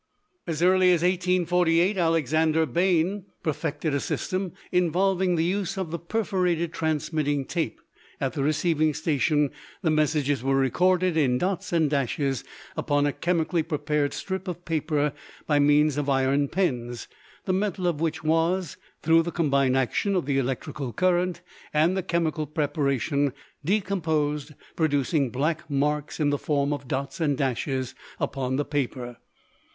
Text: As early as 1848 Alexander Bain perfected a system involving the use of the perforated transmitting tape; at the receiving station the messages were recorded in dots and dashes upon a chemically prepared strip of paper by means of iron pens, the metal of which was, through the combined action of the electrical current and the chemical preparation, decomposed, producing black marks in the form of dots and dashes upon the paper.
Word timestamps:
As 0.47 0.63
early 0.63 0.89
as 0.93 1.03
1848 1.03 1.95
Alexander 1.95 2.65
Bain 2.65 3.25
perfected 3.43 3.93
a 3.93 3.99
system 3.99 4.53
involving 4.71 5.35
the 5.35 5.43
use 5.43 5.77
of 5.77 5.91
the 5.91 5.99
perforated 5.99 6.73
transmitting 6.73 7.45
tape; 7.45 7.79
at 8.19 8.33
the 8.33 8.41
receiving 8.41 8.95
station 8.95 9.51
the 9.83 9.91
messages 9.91 10.41
were 10.41 10.55
recorded 10.55 11.15
in 11.17 11.37
dots 11.37 11.71
and 11.71 11.87
dashes 11.87 12.43
upon 12.75 13.05
a 13.05 13.13
chemically 13.13 13.61
prepared 13.61 14.11
strip 14.11 14.47
of 14.47 14.65
paper 14.65 15.13
by 15.45 15.59
means 15.59 15.97
of 15.97 16.09
iron 16.09 16.47
pens, 16.47 17.07
the 17.45 17.53
metal 17.53 17.85
of 17.85 18.01
which 18.01 18.23
was, 18.23 18.77
through 19.03 19.21
the 19.21 19.29
combined 19.31 19.77
action 19.77 20.15
of 20.15 20.25
the 20.25 20.39
electrical 20.39 20.91
current 20.91 21.41
and 21.75 21.95
the 21.95 22.01
chemical 22.01 22.47
preparation, 22.47 23.33
decomposed, 23.63 24.53
producing 24.75 25.29
black 25.29 25.69
marks 25.69 26.19
in 26.19 26.31
the 26.31 26.39
form 26.39 26.73
of 26.73 26.87
dots 26.87 27.19
and 27.21 27.37
dashes 27.37 27.93
upon 28.19 28.55
the 28.55 28.65
paper. 28.65 29.17